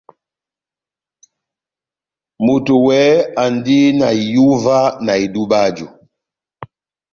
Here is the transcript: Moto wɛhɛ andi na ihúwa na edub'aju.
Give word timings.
Moto 2.45 2.73
wɛhɛ 2.85 3.17
andi 3.41 3.77
na 3.99 4.07
ihúwa 4.25 4.77
na 5.05 5.13
edub'aju. 5.23 5.87